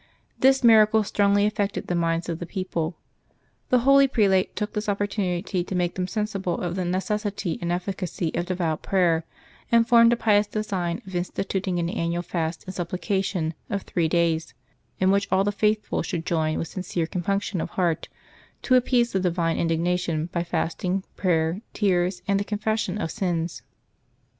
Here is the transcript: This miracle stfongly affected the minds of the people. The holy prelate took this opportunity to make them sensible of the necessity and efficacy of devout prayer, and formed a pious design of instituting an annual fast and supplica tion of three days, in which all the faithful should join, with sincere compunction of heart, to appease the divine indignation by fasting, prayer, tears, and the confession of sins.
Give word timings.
This 0.39 0.63
miracle 0.63 1.03
stfongly 1.03 1.45
affected 1.45 1.85
the 1.85 1.93
minds 1.93 2.27
of 2.27 2.39
the 2.39 2.47
people. 2.47 2.97
The 3.69 3.81
holy 3.81 4.07
prelate 4.07 4.55
took 4.55 4.73
this 4.73 4.89
opportunity 4.89 5.63
to 5.63 5.75
make 5.75 5.93
them 5.93 6.07
sensible 6.07 6.59
of 6.59 6.75
the 6.75 6.85
necessity 6.85 7.59
and 7.61 7.71
efficacy 7.71 8.33
of 8.33 8.47
devout 8.47 8.81
prayer, 8.81 9.25
and 9.71 9.87
formed 9.87 10.11
a 10.11 10.15
pious 10.15 10.47
design 10.47 11.03
of 11.05 11.13
instituting 11.13 11.77
an 11.77 11.87
annual 11.87 12.23
fast 12.23 12.63
and 12.65 12.73
supplica 12.73 13.23
tion 13.23 13.53
of 13.69 13.83
three 13.83 14.07
days, 14.07 14.55
in 14.99 15.11
which 15.11 15.27
all 15.31 15.43
the 15.43 15.51
faithful 15.51 16.01
should 16.01 16.25
join, 16.25 16.57
with 16.57 16.67
sincere 16.67 17.05
compunction 17.05 17.61
of 17.61 17.69
heart, 17.69 18.09
to 18.63 18.73
appease 18.73 19.11
the 19.11 19.19
divine 19.19 19.57
indignation 19.59 20.29
by 20.31 20.43
fasting, 20.43 21.03
prayer, 21.15 21.61
tears, 21.75 22.23
and 22.27 22.39
the 22.39 22.43
confession 22.43 22.97
of 22.99 23.11
sins. 23.11 23.61